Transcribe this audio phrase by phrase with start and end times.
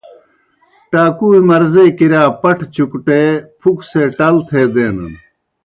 [0.91, 3.21] ٹاکُوئے مرضے کِرِیا پٹھہ چُکٹے
[3.59, 5.13] پُھکو سے ٹل تھےدینَن۔